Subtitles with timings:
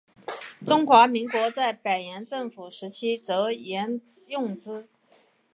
[0.65, 4.87] 中华民国在北洋政府时期则沿用之。